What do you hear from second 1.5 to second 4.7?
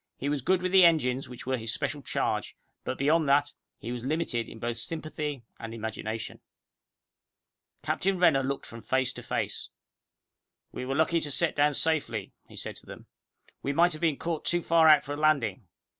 his special charge, but beyond that, he was limited in